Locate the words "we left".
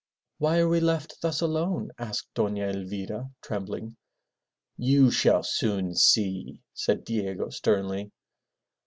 0.67-1.21